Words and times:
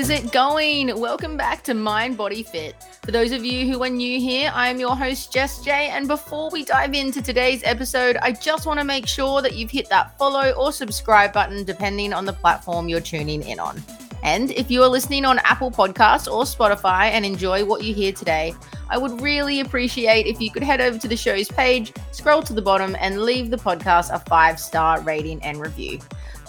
is 0.00 0.08
it 0.08 0.32
going? 0.32 0.98
Welcome 0.98 1.36
back 1.36 1.62
to 1.64 1.74
Mind 1.74 2.16
Body 2.16 2.42
Fit. 2.42 2.74
For 3.02 3.10
those 3.10 3.32
of 3.32 3.44
you 3.44 3.70
who 3.70 3.82
are 3.82 3.90
new 3.90 4.18
here, 4.18 4.50
I 4.54 4.70
am 4.70 4.80
your 4.80 4.96
host, 4.96 5.30
Jess 5.30 5.62
J. 5.62 5.90
And 5.90 6.08
before 6.08 6.48
we 6.48 6.64
dive 6.64 6.94
into 6.94 7.20
today's 7.20 7.60
episode, 7.64 8.16
I 8.16 8.32
just 8.32 8.64
want 8.64 8.80
to 8.80 8.84
make 8.84 9.06
sure 9.06 9.42
that 9.42 9.56
you've 9.56 9.70
hit 9.70 9.90
that 9.90 10.16
follow 10.16 10.52
or 10.52 10.72
subscribe 10.72 11.34
button, 11.34 11.64
depending 11.64 12.14
on 12.14 12.24
the 12.24 12.32
platform 12.32 12.88
you're 12.88 13.02
tuning 13.02 13.42
in 13.42 13.60
on. 13.60 13.82
And 14.22 14.52
if 14.52 14.70
you 14.70 14.82
are 14.82 14.88
listening 14.88 15.26
on 15.26 15.38
Apple 15.40 15.70
Podcasts 15.70 16.32
or 16.32 16.44
Spotify 16.44 17.10
and 17.10 17.26
enjoy 17.26 17.66
what 17.66 17.84
you 17.84 17.92
hear 17.92 18.12
today, 18.12 18.54
I 18.88 18.96
would 18.96 19.20
really 19.20 19.60
appreciate 19.60 20.26
if 20.26 20.40
you 20.40 20.50
could 20.50 20.62
head 20.62 20.80
over 20.80 20.98
to 20.98 21.08
the 21.08 21.16
show's 21.16 21.48
page, 21.48 21.92
scroll 22.12 22.42
to 22.44 22.54
the 22.54 22.62
bottom, 22.62 22.96
and 23.00 23.20
leave 23.20 23.50
the 23.50 23.58
podcast 23.58 24.14
a 24.14 24.18
five 24.18 24.58
star 24.58 25.02
rating 25.02 25.42
and 25.42 25.60
review. 25.60 25.98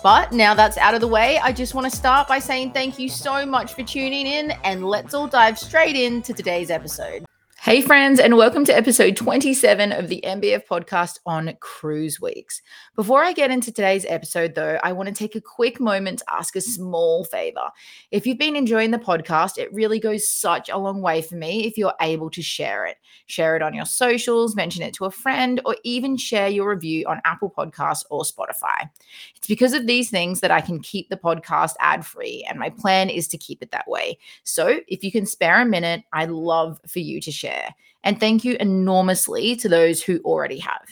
But 0.03 0.31
now 0.31 0.55
that's 0.55 0.77
out 0.77 0.95
of 0.95 1.01
the 1.01 1.07
way, 1.07 1.37
I 1.39 1.51
just 1.51 1.75
want 1.75 1.89
to 1.89 1.95
start 1.95 2.27
by 2.27 2.39
saying 2.39 2.71
thank 2.71 2.97
you 2.97 3.07
so 3.07 3.45
much 3.45 3.73
for 3.73 3.83
tuning 3.83 4.25
in, 4.25 4.51
and 4.63 4.83
let's 4.83 5.13
all 5.13 5.27
dive 5.27 5.59
straight 5.59 5.95
into 5.95 6.33
today's 6.33 6.71
episode. 6.71 7.23
Hey, 7.63 7.83
friends, 7.83 8.19
and 8.19 8.37
welcome 8.37 8.65
to 8.65 8.75
episode 8.75 9.15
27 9.15 9.91
of 9.91 10.07
the 10.07 10.19
MBF 10.25 10.65
podcast 10.65 11.19
on 11.27 11.55
cruise 11.59 12.19
weeks. 12.19 12.59
Before 12.95 13.23
I 13.23 13.33
get 13.33 13.51
into 13.51 13.71
today's 13.71 14.03
episode, 14.05 14.55
though, 14.55 14.79
I 14.81 14.93
want 14.93 15.09
to 15.09 15.13
take 15.13 15.35
a 15.35 15.41
quick 15.41 15.79
moment 15.79 16.17
to 16.19 16.33
ask 16.33 16.55
a 16.55 16.61
small 16.61 17.23
favor. 17.23 17.69
If 18.09 18.25
you've 18.25 18.39
been 18.39 18.55
enjoying 18.55 18.89
the 18.89 18.97
podcast, 18.97 19.59
it 19.59 19.71
really 19.71 19.99
goes 19.99 20.27
such 20.27 20.69
a 20.69 20.77
long 20.79 21.03
way 21.03 21.21
for 21.21 21.35
me 21.35 21.67
if 21.67 21.77
you're 21.77 21.93
able 22.01 22.31
to 22.31 22.41
share 22.41 22.87
it. 22.87 22.97
Share 23.27 23.55
it 23.55 23.61
on 23.61 23.75
your 23.75 23.85
socials, 23.85 24.55
mention 24.55 24.81
it 24.81 24.95
to 24.95 25.05
a 25.05 25.11
friend, 25.11 25.61
or 25.63 25.75
even 25.83 26.17
share 26.17 26.47
your 26.47 26.67
review 26.67 27.05
on 27.05 27.21
Apple 27.25 27.53
Podcasts 27.55 28.05
or 28.09 28.23
Spotify. 28.23 28.89
It's 29.35 29.45
because 29.45 29.73
of 29.73 29.85
these 29.85 30.09
things 30.09 30.39
that 30.39 30.49
I 30.49 30.61
can 30.61 30.79
keep 30.79 31.09
the 31.09 31.15
podcast 31.15 31.75
ad 31.79 32.07
free, 32.07 32.43
and 32.49 32.57
my 32.57 32.71
plan 32.71 33.11
is 33.11 33.27
to 33.27 33.37
keep 33.37 33.61
it 33.61 33.69
that 33.69 33.87
way. 33.87 34.17
So 34.45 34.79
if 34.87 35.03
you 35.03 35.11
can 35.11 35.27
spare 35.27 35.61
a 35.61 35.65
minute, 35.65 36.01
I'd 36.11 36.31
love 36.31 36.81
for 36.87 36.97
you 36.97 37.21
to 37.21 37.31
share 37.31 37.50
share. 37.51 37.75
And 38.03 38.19
thank 38.19 38.43
you 38.43 38.57
enormously 38.59 39.55
to 39.57 39.69
those 39.69 40.01
who 40.01 40.19
already 40.19 40.59
have. 40.59 40.87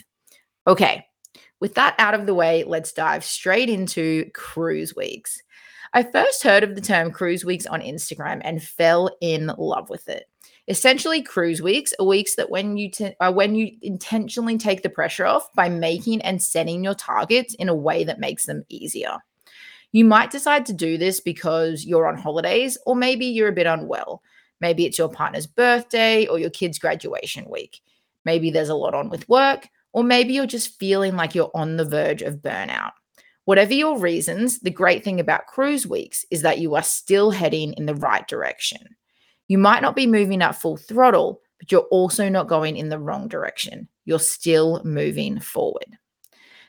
Okay, 0.66 1.06
with 1.60 1.74
that 1.74 1.94
out 1.98 2.14
of 2.14 2.26
the 2.26 2.34
way, 2.34 2.64
let's 2.64 2.92
dive 2.92 3.24
straight 3.24 3.68
into 3.68 4.30
cruise 4.34 4.94
weeks. 4.94 5.40
I 5.92 6.04
first 6.04 6.42
heard 6.42 6.62
of 6.62 6.76
the 6.76 6.80
term 6.80 7.10
cruise 7.10 7.44
weeks 7.44 7.66
on 7.66 7.80
Instagram 7.80 8.40
and 8.44 8.62
fell 8.62 9.10
in 9.20 9.50
love 9.58 9.90
with 9.90 10.08
it. 10.08 10.26
Essentially, 10.68 11.20
cruise 11.20 11.60
weeks 11.60 11.92
are 11.98 12.06
weeks 12.06 12.36
that 12.36 12.50
when 12.50 12.76
you 12.76 12.90
are 13.20 13.30
uh, 13.30 13.32
when 13.32 13.56
you 13.56 13.72
intentionally 13.82 14.56
take 14.56 14.82
the 14.82 14.88
pressure 14.88 15.26
off 15.26 15.52
by 15.54 15.68
making 15.68 16.22
and 16.22 16.40
setting 16.40 16.84
your 16.84 16.94
targets 16.94 17.54
in 17.54 17.68
a 17.68 17.74
way 17.74 18.04
that 18.04 18.20
makes 18.20 18.46
them 18.46 18.62
easier. 18.68 19.18
You 19.90 20.04
might 20.04 20.30
decide 20.30 20.66
to 20.66 20.72
do 20.72 20.96
this 20.96 21.18
because 21.18 21.84
you're 21.84 22.06
on 22.06 22.16
holidays 22.16 22.78
or 22.86 22.94
maybe 22.94 23.26
you're 23.26 23.48
a 23.48 23.52
bit 23.52 23.66
unwell. 23.66 24.22
Maybe 24.60 24.86
it's 24.86 24.98
your 24.98 25.08
partner's 25.08 25.46
birthday 25.46 26.26
or 26.26 26.38
your 26.38 26.50
kid's 26.50 26.78
graduation 26.78 27.46
week. 27.48 27.80
Maybe 28.24 28.50
there's 28.50 28.68
a 28.68 28.74
lot 28.74 28.94
on 28.94 29.08
with 29.08 29.28
work, 29.28 29.68
or 29.92 30.04
maybe 30.04 30.34
you're 30.34 30.46
just 30.46 30.78
feeling 30.78 31.16
like 31.16 31.34
you're 31.34 31.50
on 31.54 31.76
the 31.76 31.84
verge 31.84 32.22
of 32.22 32.36
burnout. 32.36 32.92
Whatever 33.46 33.72
your 33.72 33.98
reasons, 33.98 34.60
the 34.60 34.70
great 34.70 35.02
thing 35.02 35.18
about 35.18 35.46
cruise 35.46 35.86
weeks 35.86 36.24
is 36.30 36.42
that 36.42 36.58
you 36.58 36.74
are 36.74 36.82
still 36.82 37.30
heading 37.30 37.72
in 37.72 37.86
the 37.86 37.94
right 37.94 38.26
direction. 38.28 38.96
You 39.48 39.58
might 39.58 39.82
not 39.82 39.96
be 39.96 40.06
moving 40.06 40.42
at 40.42 40.60
full 40.60 40.76
throttle, 40.76 41.40
but 41.58 41.72
you're 41.72 41.88
also 41.90 42.28
not 42.28 42.48
going 42.48 42.76
in 42.76 42.90
the 42.90 42.98
wrong 42.98 43.26
direction. 43.26 43.88
You're 44.04 44.20
still 44.20 44.82
moving 44.84 45.40
forward. 45.40 45.96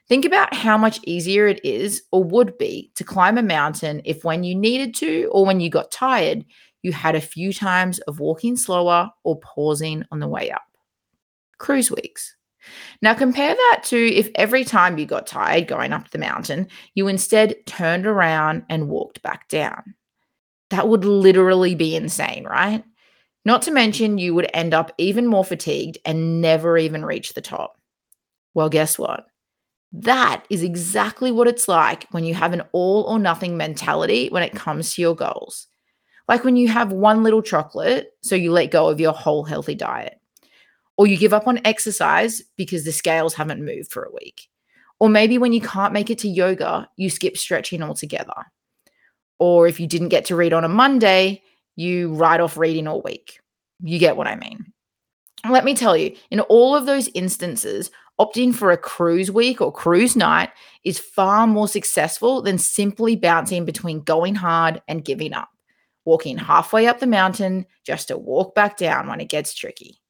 Think 0.08 0.25
about 0.25 0.53
how 0.53 0.78
much 0.78 1.00
easier 1.06 1.47
it 1.47 1.64
is 1.64 2.03
or 2.12 2.23
would 2.23 2.58
be 2.58 2.92
to 2.95 3.03
climb 3.03 3.38
a 3.38 3.44
mountain 3.44 4.02
if, 4.03 4.23
when 4.23 4.44
you 4.44 4.56
needed 4.56 4.95
to 4.95 5.30
or 5.31 5.45
when 5.45 5.59
you 5.59 5.69
got 5.69 5.92
tired, 5.92 6.44
you 6.82 6.92
had 6.92 7.16
a 7.16 7.22
few 7.22 7.54
times 7.54 8.00
of 8.00 8.20
walking 8.20 8.56
slower 8.56 9.10
or 9.24 9.40
pausing 9.40 10.04
on 10.12 10.20
the 10.20 10.28
way 10.28 10.52
up. 10.52 10.64
Cruise 11.58 11.92
weeks. 11.92 12.36
Now, 13.02 13.14
compare 13.14 13.53
that 13.56 13.81
to 13.86 13.97
if 13.97 14.30
every 14.36 14.64
time 14.64 14.97
you 14.97 15.06
got 15.06 15.28
tired 15.28 15.68
going 15.68 15.94
up 15.94 16.09
the 16.09 16.18
mountain, 16.18 16.68
you 16.94 17.08
instead 17.08 17.56
turned 17.66 18.06
around 18.06 18.64
and 18.70 18.90
walked 18.90 19.22
back 19.22 19.47
down. 19.47 19.96
That 20.70 20.88
would 20.88 21.03
literally 21.03 21.75
be 21.75 21.96
insane, 21.96 22.46
right? 22.46 22.84
Not 23.44 23.64
to 23.64 23.72
mention, 23.72 24.20
you 24.20 24.36
would 24.36 24.50
end 24.53 24.74
up 24.74 24.94
even 24.97 25.25
more 25.25 25.44
fatigued 25.44 25.97
and 26.06 26.41
never 26.41 26.78
even 26.78 27.03
reach 27.03 27.34
the 27.34 27.41
top. 27.41 27.78
Well, 28.53 28.70
guess 28.70 29.00
what? 29.00 29.25
That 29.94 30.46
is 30.50 30.64
exactly 30.64 31.31
what 31.31 31.47
it's 31.47 31.68
like 31.68 32.08
when 32.12 32.24
you 32.24 32.34
have 32.36 32.53
an 32.53 32.62
all 32.72 33.03
or 33.03 33.20
nothing 33.20 33.58
mentality 33.58 34.30
when 34.30 34.44
it 34.44 34.53
comes 34.53 34.94
to 34.94 35.02
your 35.02 35.16
goals. 35.16 35.68
Like 36.31 36.46
when 36.46 36.56
you 36.56 36.69
have 36.69 36.94
one 36.94 37.24
little 37.24 37.42
chocolate, 37.42 38.14
so 38.22 38.36
you 38.36 38.53
let 38.53 38.72
go 38.72 38.88
of 38.88 39.02
your 39.02 39.12
whole 39.12 39.44
healthy 39.44 39.75
diet, 39.75 40.18
or 40.96 41.06
you 41.06 41.18
give 41.18 41.34
up 41.34 41.46
on 41.46 41.59
exercise 41.66 42.42
because 42.56 42.86
the 42.86 42.94
scales 42.94 43.34
haven't 43.34 43.66
moved 43.66 43.92
for 43.92 44.03
a 44.03 44.14
week. 44.14 44.47
Or 44.97 45.09
maybe 45.09 45.38
when 45.38 45.52
you 45.52 45.59
can't 45.59 45.91
make 45.91 46.09
it 46.09 46.20
to 46.20 46.30
yoga, 46.30 46.88
you 46.96 47.09
skip 47.09 47.36
stretching 47.36 47.84
altogether. 47.84 48.46
Or 49.40 49.68
if 49.68 49.78
you 49.78 49.88
didn't 49.88 50.08
get 50.08 50.24
to 50.28 50.38
read 50.38 50.53
on 50.53 50.64
a 50.64 50.70
Monday, 50.70 51.44
you 51.75 52.14
write 52.14 52.40
off 52.40 52.56
reading 52.56 52.88
all 52.88 53.02
week. 53.02 53.41
You 53.81 54.00
get 54.00 54.16
what 54.16 54.28
I 54.28 54.38
mean. 54.38 54.72
Let 55.50 55.66
me 55.66 55.75
tell 55.75 55.97
you, 55.97 56.16
in 56.30 56.40
all 56.40 56.78
of 56.78 56.86
those 56.86 57.09
instances, 57.14 57.91
opting 58.22 58.56
for 58.56 58.72
a 58.72 58.78
cruise 58.78 59.31
week 59.31 59.59
or 59.59 59.70
cruise 59.70 60.16
night 60.16 60.52
is 60.86 60.97
far 60.97 61.46
more 61.46 61.68
successful 61.68 62.41
than 62.41 62.58
simply 62.58 63.18
bouncing 63.18 63.66
between 63.66 64.00
going 64.00 64.36
hard 64.36 64.81
and 64.88 65.03
giving 65.03 65.34
up 65.34 65.50
walking 66.06 66.38
halfway 66.38 66.88
up 66.88 67.00
the 67.00 67.07
mountain 67.07 67.66
just 67.85 68.07
to 68.07 68.17
walk 68.17 68.56
back 68.56 68.78
down 68.78 69.07
when 69.07 69.22
it 69.22 69.29
gets 69.29 69.53
tricky. 69.53 70.01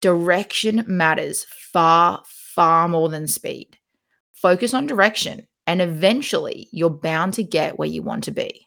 Direction 0.00 0.84
matters 0.86 1.46
far, 1.72 2.22
far 2.26 2.88
more 2.88 3.08
than 3.08 3.26
speed. 3.26 3.76
Focus 4.32 4.72
on 4.72 4.86
direction, 4.86 5.46
and 5.66 5.82
eventually 5.82 6.68
you're 6.72 6.90
bound 6.90 7.34
to 7.34 7.42
get 7.42 7.78
where 7.78 7.88
you 7.88 8.02
want 8.02 8.24
to 8.24 8.30
be. 8.30 8.66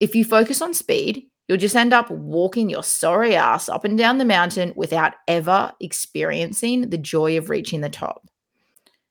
If 0.00 0.14
you 0.14 0.24
focus 0.24 0.60
on 0.60 0.74
speed, 0.74 1.24
you'll 1.48 1.58
just 1.58 1.76
end 1.76 1.92
up 1.92 2.10
walking 2.10 2.68
your 2.68 2.82
sorry 2.82 3.34
ass 3.34 3.68
up 3.68 3.84
and 3.84 3.96
down 3.96 4.18
the 4.18 4.24
mountain 4.24 4.72
without 4.76 5.14
ever 5.26 5.72
experiencing 5.80 6.90
the 6.90 6.98
joy 6.98 7.38
of 7.38 7.48
reaching 7.48 7.80
the 7.80 7.88
top. 7.88 8.28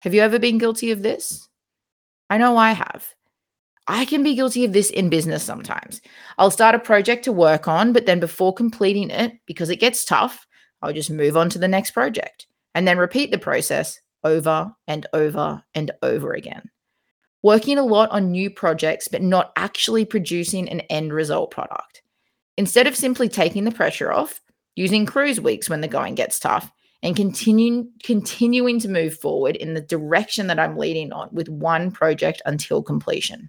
Have 0.00 0.15
you 0.15 0.21
ever 0.21 0.39
been 0.39 0.59
guilty 0.59 0.93
of 0.93 1.03
this? 1.03 1.49
I 2.31 2.39
know 2.39 2.56
I 2.56 2.72
have. 2.72 3.16
I 3.89 4.05
can 4.05 4.23
be 4.23 4.35
guilty 4.35 4.65
of 4.65 4.73
this 4.73 4.91
in 4.91 5.09
business 5.09 5.45
sometimes. 5.45 6.01
I'll 6.39 6.51
start 6.51 6.75
a 6.75 6.81
project 6.81 7.25
to 7.25 7.33
work 7.33 7.69
on, 7.69 7.93
but 7.93 8.07
then 8.07 8.19
before 8.19 8.53
completing 8.53 9.11
it, 9.11 9.35
because 9.47 9.71
it 9.71 9.77
gets 9.77 10.05
tough, 10.05 10.47
I'll 10.83 10.93
just 10.93 11.11
move 11.11 11.37
on 11.37 11.51
to 11.51 11.59
the 11.59 11.69
next 11.69 11.93
project 11.93 12.47
and 12.75 12.87
then 12.87 12.99
repeat 12.99 13.31
the 13.31 13.39
process 13.39 14.01
over 14.25 14.75
and 14.89 15.07
over 15.13 15.63
and 15.75 15.91
over 16.03 16.33
again. 16.33 16.71
Working 17.43 17.79
a 17.79 17.85
lot 17.85 18.11
on 18.11 18.33
new 18.33 18.51
projects, 18.51 19.09
but 19.09 19.23
not 19.23 19.53
actually 19.57 20.05
producing 20.05 20.69
an 20.69 20.81
end 20.81 21.13
result 21.13 21.53
product. 21.53 22.03
Instead 22.57 22.87
of 22.87 22.97
simply 22.97 23.29
taking 23.29 23.65
the 23.65 23.71
pressure 23.71 24.13
off, 24.13 24.41
using 24.75 25.07
cruise 25.07 25.41
weeks 25.41 25.71
when 25.71 25.81
the 25.81 25.89
going 25.89 26.17
gets 26.17 26.41
tough, 26.41 26.73
and 27.03 27.15
continuing 27.15 27.93
continuing 28.03 28.81
to 28.81 28.89
move 28.89 29.17
forward 29.17 29.55
in 29.55 29.75
the 29.75 29.81
direction 29.81 30.49
that 30.49 30.59
I'm 30.59 30.77
leading 30.77 31.13
on 31.13 31.29
with 31.31 31.49
one 31.49 31.93
project 31.93 32.43
until 32.47 32.83
completion. 32.83 33.49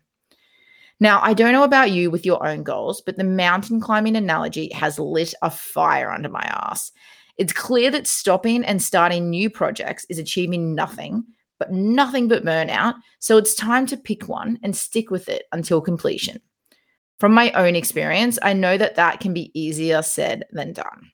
Now, 1.00 1.20
I 1.22 1.34
don't 1.34 1.54
know 1.54 1.64
about 1.64 1.92
you 1.92 2.10
with 2.10 2.26
your 2.26 2.46
own 2.46 2.64
goals, 2.64 3.02
but 3.02 3.18
the 3.18 3.24
mountain 3.24 3.80
climbing 3.80 4.16
analogy 4.16 4.72
has 4.74 4.98
lit 4.98 5.34
a 5.42 5.52
fire 5.52 6.10
under 6.10 6.30
my 6.30 6.42
ass. 6.42 6.92
It's 7.38 7.54
clear 7.54 7.92
that 7.92 8.08
stopping 8.08 8.66
and 8.66 8.82
starting 8.82 9.30
new 9.30 9.50
projects 9.50 10.06
is 10.10 10.18
achieving 10.18 10.74
nothing, 10.74 11.24
but 11.60 11.72
nothing 11.72 12.28
but 12.28 12.44
burnout. 12.44 12.96
So 13.20 13.38
it's 13.38 13.54
time 13.54 13.86
to 13.88 13.98
pick 13.98 14.28
one 14.28 14.60
and 14.64 14.76
stick 14.76 15.12
with 15.12 15.30
it 15.30 15.44
until 15.52 15.82
completion. 15.82 16.42
From 17.20 17.32
my 17.32 17.52
own 17.52 17.76
experience, 17.76 18.40
I 18.42 18.54
know 18.54 18.78
that 18.78 18.96
that 18.96 19.20
can 19.20 19.34
be 19.34 19.52
easier 19.60 20.02
said 20.02 20.46
than 20.52 20.74
done. 20.74 21.12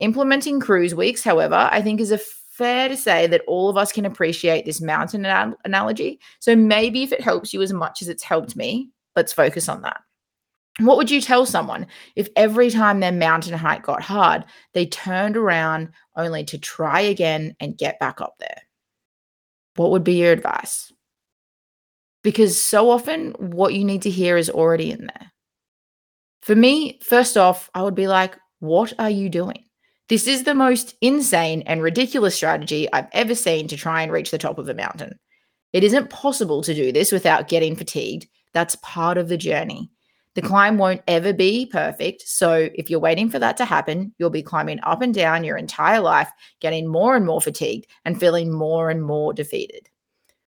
Implementing 0.00 0.60
cruise 0.60 0.94
weeks, 0.94 1.24
however, 1.24 1.70
I 1.72 1.80
think 1.80 2.00
is 2.00 2.10
a 2.10 2.18
fair 2.18 2.88
to 2.88 2.96
say 2.96 3.26
that 3.26 3.42
all 3.46 3.70
of 3.70 3.78
us 3.78 3.92
can 3.92 4.04
appreciate 4.04 4.66
this 4.66 4.80
mountain 4.80 5.24
analogy. 5.64 6.20
So 6.40 6.54
maybe 6.54 7.02
if 7.02 7.12
it 7.12 7.20
helps 7.20 7.54
you 7.54 7.62
as 7.62 7.72
much 7.72 8.02
as 8.02 8.08
it's 8.08 8.22
helped 8.22 8.56
me, 8.56 8.90
Let's 9.16 9.32
focus 9.32 9.68
on 9.68 9.82
that. 9.82 10.00
What 10.78 10.98
would 10.98 11.10
you 11.10 11.22
tell 11.22 11.46
someone 11.46 11.86
if 12.16 12.28
every 12.36 12.70
time 12.70 13.00
their 13.00 13.12
mountain 13.12 13.54
hike 13.54 13.82
got 13.82 14.02
hard, 14.02 14.44
they 14.74 14.84
turned 14.84 15.36
around 15.36 15.88
only 16.16 16.44
to 16.44 16.58
try 16.58 17.00
again 17.00 17.56
and 17.60 17.78
get 17.78 17.98
back 17.98 18.20
up 18.20 18.34
there? 18.38 18.60
What 19.76 19.90
would 19.90 20.04
be 20.04 20.14
your 20.14 20.32
advice? 20.32 20.92
Because 22.22 22.60
so 22.60 22.90
often 22.90 23.32
what 23.38 23.72
you 23.72 23.84
need 23.84 24.02
to 24.02 24.10
hear 24.10 24.36
is 24.36 24.50
already 24.50 24.90
in 24.90 25.06
there. 25.06 25.32
For 26.42 26.54
me, 26.54 27.00
first 27.02 27.36
off, 27.36 27.70
I 27.74 27.82
would 27.82 27.94
be 27.94 28.06
like, 28.06 28.36
what 28.58 28.92
are 28.98 29.10
you 29.10 29.28
doing? 29.30 29.64
This 30.08 30.26
is 30.26 30.44
the 30.44 30.54
most 30.54 30.94
insane 31.00 31.62
and 31.62 31.82
ridiculous 31.82 32.34
strategy 32.34 32.86
I've 32.92 33.08
ever 33.12 33.34
seen 33.34 33.66
to 33.68 33.76
try 33.76 34.02
and 34.02 34.12
reach 34.12 34.30
the 34.30 34.38
top 34.38 34.58
of 34.58 34.68
a 34.68 34.74
mountain. 34.74 35.18
It 35.72 35.84
isn't 35.84 36.10
possible 36.10 36.62
to 36.62 36.74
do 36.74 36.92
this 36.92 37.12
without 37.12 37.48
getting 37.48 37.74
fatigued 37.76 38.28
that's 38.56 38.76
part 38.76 39.18
of 39.18 39.28
the 39.28 39.36
journey. 39.36 39.90
The 40.34 40.40
hmm. 40.40 40.46
climb 40.46 40.78
won't 40.78 41.02
ever 41.06 41.34
be 41.34 41.66
perfect. 41.66 42.22
So, 42.26 42.70
if 42.74 42.88
you're 42.88 42.98
waiting 42.98 43.28
for 43.28 43.38
that 43.38 43.58
to 43.58 43.66
happen, 43.66 44.14
you'll 44.16 44.30
be 44.30 44.42
climbing 44.42 44.80
up 44.82 45.02
and 45.02 45.12
down 45.12 45.44
your 45.44 45.58
entire 45.58 46.00
life, 46.00 46.30
getting 46.60 46.88
more 46.88 47.14
and 47.16 47.26
more 47.26 47.42
fatigued 47.42 47.86
and 48.06 48.18
feeling 48.18 48.50
more 48.50 48.88
and 48.88 49.02
more 49.02 49.34
defeated. 49.34 49.90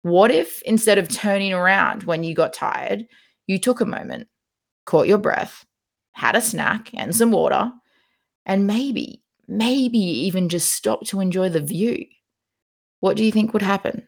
What 0.02 0.30
if 0.30 0.62
instead 0.62 0.98
of 0.98 1.08
turning 1.08 1.52
around 1.52 2.04
when 2.04 2.22
you 2.22 2.34
got 2.36 2.52
tired, 2.52 3.04
you 3.48 3.58
took 3.58 3.80
a 3.80 3.84
moment, 3.84 4.28
caught 4.84 5.08
your 5.08 5.18
breath, 5.18 5.66
had 6.12 6.36
a 6.36 6.40
snack 6.40 6.90
and 6.94 7.14
some 7.14 7.32
water, 7.32 7.72
and 8.46 8.68
maybe, 8.68 9.24
maybe 9.48 9.98
even 9.98 10.48
just 10.48 10.72
stopped 10.72 11.08
to 11.08 11.20
enjoy 11.20 11.48
the 11.48 11.60
view? 11.60 12.06
What 13.00 13.16
do 13.16 13.24
you 13.24 13.32
think 13.32 13.52
would 13.52 13.62
happen? 13.62 14.06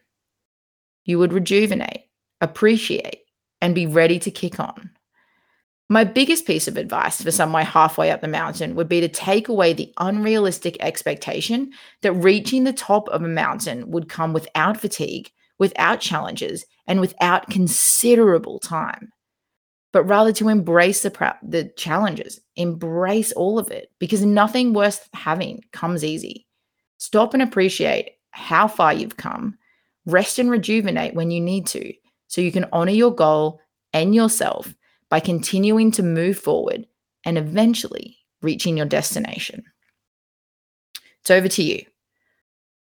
You 1.03 1.19
would 1.19 1.33
rejuvenate, 1.33 2.05
appreciate, 2.39 3.20
and 3.61 3.75
be 3.75 3.85
ready 3.85 4.19
to 4.19 4.31
kick 4.31 4.59
on. 4.59 4.89
My 5.91 6.05
biggest 6.05 6.47
piece 6.47 6.69
of 6.69 6.77
advice 6.77 7.21
for 7.21 7.31
someone 7.31 7.65
halfway 7.65 8.11
up 8.11 8.21
the 8.21 8.27
mountain 8.29 8.75
would 8.75 8.87
be 8.87 9.01
to 9.01 9.09
take 9.09 9.49
away 9.49 9.73
the 9.73 9.93
unrealistic 9.97 10.77
expectation 10.79 11.71
that 12.01 12.13
reaching 12.13 12.63
the 12.63 12.71
top 12.71 13.09
of 13.09 13.23
a 13.23 13.27
mountain 13.27 13.91
would 13.91 14.07
come 14.07 14.31
without 14.31 14.79
fatigue, 14.79 15.29
without 15.59 15.99
challenges, 15.99 16.65
and 16.87 17.01
without 17.01 17.49
considerable 17.49 18.57
time. 18.59 19.11
But 19.91 20.03
rather 20.03 20.31
to 20.31 20.47
embrace 20.47 21.01
the, 21.01 21.35
the 21.43 21.73
challenges, 21.75 22.39
embrace 22.55 23.33
all 23.33 23.59
of 23.59 23.69
it, 23.69 23.91
because 23.99 24.23
nothing 24.23 24.71
worth 24.71 25.09
having 25.13 25.61
comes 25.73 26.05
easy. 26.05 26.47
Stop 26.99 27.33
and 27.33 27.43
appreciate 27.43 28.11
how 28.29 28.69
far 28.69 28.93
you've 28.93 29.17
come. 29.17 29.57
Rest 30.05 30.39
and 30.39 30.49
rejuvenate 30.49 31.15
when 31.15 31.31
you 31.31 31.41
need 31.41 31.67
to, 31.67 31.93
so 32.31 32.39
you 32.39 32.51
can 32.51 32.65
honor 32.71 32.93
your 32.93 33.13
goal 33.13 33.59
and 33.91 34.15
yourself 34.15 34.73
by 35.09 35.19
continuing 35.19 35.91
to 35.91 36.01
move 36.01 36.39
forward 36.39 36.87
and 37.25 37.37
eventually 37.37 38.17
reaching 38.41 38.77
your 38.77 38.85
destination. 38.85 39.65
It's 41.19 41.29
over 41.29 41.49
to 41.49 41.61
you. 41.61 41.83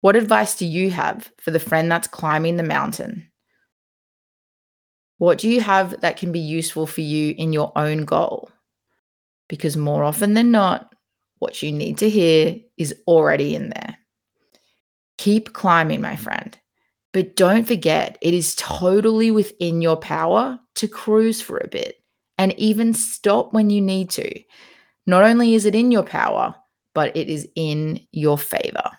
What 0.02 0.14
advice 0.14 0.56
do 0.56 0.66
you 0.66 0.92
have 0.92 1.32
for 1.40 1.50
the 1.50 1.58
friend 1.58 1.90
that's 1.90 2.06
climbing 2.06 2.58
the 2.58 2.62
mountain? 2.62 3.28
What 5.18 5.38
do 5.38 5.48
you 5.48 5.60
have 5.60 6.00
that 6.00 6.16
can 6.16 6.30
be 6.30 6.38
useful 6.38 6.86
for 6.86 7.00
you 7.00 7.34
in 7.36 7.52
your 7.52 7.72
own 7.74 8.04
goal? 8.04 8.52
Because 9.48 9.76
more 9.76 10.04
often 10.04 10.34
than 10.34 10.52
not, 10.52 10.94
what 11.40 11.60
you 11.60 11.72
need 11.72 11.98
to 11.98 12.08
hear 12.08 12.54
is 12.76 12.94
already 13.08 13.56
in 13.56 13.70
there. 13.70 13.98
Keep 15.18 15.54
climbing, 15.54 16.00
my 16.00 16.14
friend. 16.14 16.56
But 17.12 17.34
don't 17.36 17.66
forget, 17.66 18.18
it 18.20 18.34
is 18.34 18.54
totally 18.54 19.30
within 19.30 19.80
your 19.82 19.96
power 19.96 20.58
to 20.76 20.88
cruise 20.88 21.40
for 21.40 21.58
a 21.58 21.68
bit 21.68 21.96
and 22.38 22.58
even 22.58 22.94
stop 22.94 23.52
when 23.52 23.68
you 23.68 23.80
need 23.80 24.10
to. 24.10 24.40
Not 25.06 25.24
only 25.24 25.54
is 25.54 25.64
it 25.64 25.74
in 25.74 25.90
your 25.90 26.04
power, 26.04 26.54
but 26.94 27.16
it 27.16 27.28
is 27.28 27.48
in 27.56 28.00
your 28.12 28.38
favor. 28.38 28.90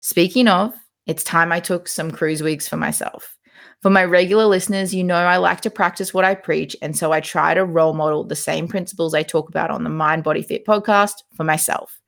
Speaking 0.00 0.48
of, 0.48 0.74
it's 1.06 1.24
time 1.24 1.50
I 1.50 1.60
took 1.60 1.88
some 1.88 2.10
cruise 2.10 2.42
weeks 2.42 2.68
for 2.68 2.76
myself. 2.76 3.36
For 3.80 3.90
my 3.90 4.04
regular 4.04 4.46
listeners, 4.46 4.94
you 4.94 5.04
know 5.04 5.16
I 5.16 5.36
like 5.38 5.60
to 5.62 5.70
practice 5.70 6.14
what 6.14 6.24
I 6.24 6.34
preach, 6.34 6.76
and 6.80 6.96
so 6.96 7.12
I 7.12 7.20
try 7.20 7.54
to 7.54 7.64
role 7.64 7.92
model 7.92 8.24
the 8.24 8.36
same 8.36 8.68
principles 8.68 9.14
I 9.14 9.22
talk 9.22 9.48
about 9.48 9.70
on 9.70 9.84
the 9.84 9.90
Mind 9.90 10.24
Body 10.24 10.42
Fit 10.42 10.66
podcast 10.66 11.22
for 11.34 11.44
myself. 11.44 12.00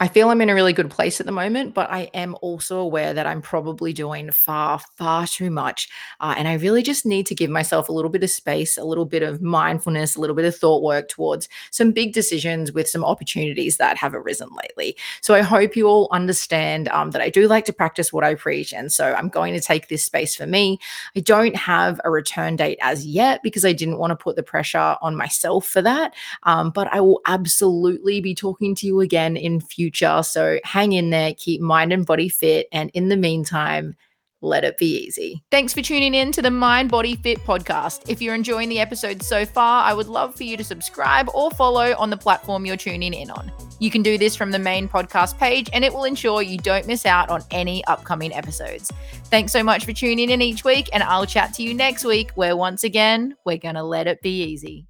I 0.00 0.08
feel 0.08 0.28
I'm 0.28 0.40
in 0.40 0.50
a 0.50 0.54
really 0.54 0.72
good 0.72 0.90
place 0.90 1.20
at 1.20 1.26
the 1.26 1.30
moment, 1.30 1.72
but 1.72 1.88
I 1.88 2.10
am 2.14 2.36
also 2.42 2.78
aware 2.80 3.14
that 3.14 3.28
I'm 3.28 3.40
probably 3.40 3.92
doing 3.92 4.32
far, 4.32 4.80
far 4.96 5.24
too 5.24 5.50
much. 5.50 5.88
Uh, 6.18 6.34
and 6.36 6.48
I 6.48 6.54
really 6.54 6.82
just 6.82 7.06
need 7.06 7.26
to 7.26 7.34
give 7.34 7.48
myself 7.48 7.88
a 7.88 7.92
little 7.92 8.10
bit 8.10 8.24
of 8.24 8.30
space, 8.30 8.76
a 8.76 8.82
little 8.82 9.04
bit 9.04 9.22
of 9.22 9.40
mindfulness, 9.40 10.16
a 10.16 10.20
little 10.20 10.34
bit 10.34 10.46
of 10.46 10.56
thought 10.56 10.82
work 10.82 11.08
towards 11.08 11.48
some 11.70 11.92
big 11.92 12.12
decisions 12.12 12.72
with 12.72 12.88
some 12.88 13.04
opportunities 13.04 13.76
that 13.76 13.96
have 13.96 14.14
arisen 14.14 14.48
lately. 14.60 14.96
So 15.20 15.32
I 15.32 15.42
hope 15.42 15.76
you 15.76 15.86
all 15.86 16.08
understand 16.10 16.88
um, 16.88 17.12
that 17.12 17.22
I 17.22 17.30
do 17.30 17.46
like 17.46 17.64
to 17.66 17.72
practice 17.72 18.12
what 18.12 18.24
I 18.24 18.34
preach. 18.34 18.72
And 18.72 18.90
so 18.90 19.14
I'm 19.14 19.28
going 19.28 19.54
to 19.54 19.60
take 19.60 19.86
this 19.86 20.04
space 20.04 20.34
for 20.34 20.46
me. 20.46 20.80
I 21.14 21.20
don't 21.20 21.54
have 21.54 22.00
a 22.02 22.10
return 22.10 22.56
date 22.56 22.78
as 22.82 23.06
yet 23.06 23.44
because 23.44 23.64
I 23.64 23.72
didn't 23.72 23.98
want 23.98 24.10
to 24.10 24.16
put 24.16 24.34
the 24.34 24.42
pressure 24.42 24.96
on 25.00 25.14
myself 25.14 25.68
for 25.68 25.82
that. 25.82 26.14
Um, 26.42 26.70
but 26.70 26.92
I 26.92 27.00
will 27.00 27.20
absolutely 27.26 28.20
be 28.20 28.34
talking 28.34 28.74
to 28.74 28.88
you 28.88 28.98
again 29.00 29.36
in 29.36 29.60
future 29.60 29.83
future. 29.84 30.22
So 30.22 30.58
hang 30.64 30.92
in 30.92 31.10
there, 31.10 31.34
keep 31.34 31.60
mind 31.60 31.92
and 31.92 32.06
body 32.06 32.28
fit. 32.28 32.68
And 32.72 32.90
in 32.94 33.08
the 33.08 33.16
meantime, 33.16 33.94
let 34.40 34.64
it 34.64 34.78
be 34.78 35.04
easy. 35.06 35.42
Thanks 35.50 35.72
for 35.72 35.80
tuning 35.80 36.14
in 36.14 36.32
to 36.32 36.42
the 36.42 36.50
Mind 36.50 36.90
Body 36.90 37.16
Fit 37.16 37.38
podcast. 37.44 38.10
If 38.10 38.20
you're 38.20 38.34
enjoying 38.34 38.68
the 38.68 38.78
episode 38.78 39.22
so 39.22 39.46
far, 39.46 39.84
I 39.84 39.94
would 39.94 40.06
love 40.06 40.34
for 40.34 40.44
you 40.44 40.56
to 40.58 40.64
subscribe 40.64 41.30
or 41.32 41.50
follow 41.50 41.94
on 41.98 42.10
the 42.10 42.16
platform 42.16 42.66
you're 42.66 42.76
tuning 42.76 43.14
in 43.14 43.30
on. 43.30 43.50
You 43.78 43.90
can 43.90 44.02
do 44.02 44.18
this 44.18 44.36
from 44.36 44.50
the 44.50 44.58
main 44.58 44.86
podcast 44.86 45.38
page, 45.38 45.70
and 45.72 45.82
it 45.82 45.92
will 45.92 46.04
ensure 46.04 46.42
you 46.42 46.58
don't 46.58 46.86
miss 46.86 47.06
out 47.06 47.30
on 47.30 47.42
any 47.50 47.82
upcoming 47.86 48.34
episodes. 48.34 48.92
Thanks 49.24 49.50
so 49.50 49.62
much 49.62 49.86
for 49.86 49.94
tuning 49.94 50.28
in 50.28 50.42
each 50.42 50.62
week, 50.62 50.90
and 50.92 51.02
I'll 51.02 51.26
chat 51.26 51.54
to 51.54 51.62
you 51.62 51.72
next 51.72 52.04
week, 52.04 52.30
where 52.34 52.54
once 52.54 52.84
again, 52.84 53.36
we're 53.46 53.56
going 53.56 53.76
to 53.76 53.82
let 53.82 54.06
it 54.06 54.20
be 54.20 54.42
easy. 54.44 54.86